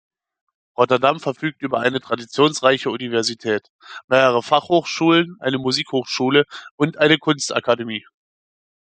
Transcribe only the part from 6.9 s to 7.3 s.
eine